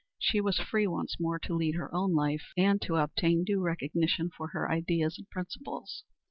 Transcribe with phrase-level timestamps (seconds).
[0.17, 4.31] She was free once more to lead her own life, and to obtain due recognition
[4.35, 6.05] for her ideas and principles.